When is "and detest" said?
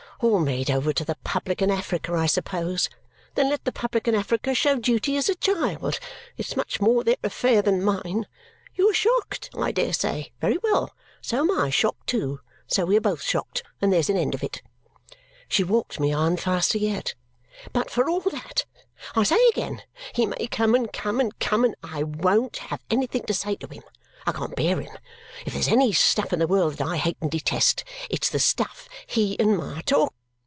27.21-27.83